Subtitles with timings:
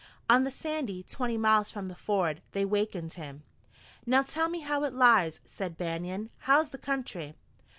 [0.27, 3.43] On the Sandy, twenty miles from the ford, they wakened him.
[4.03, 6.31] "Now tell me how it lies," said Banion.
[6.39, 7.35] "How's the country?"